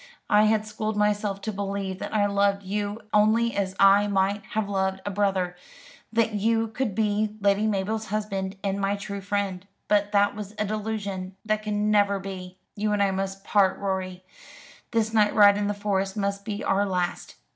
[0.31, 4.67] I had schooled myself to believe that I loved you only as I might have
[4.67, 5.55] loved a brother;
[6.11, 9.67] that you could be Lady Mabel's husband and my true friend.
[9.87, 12.57] But that was a delusion that can never be.
[12.75, 14.23] You and I must part, Rorie.
[14.89, 17.35] This night ride in the Forest must be our last.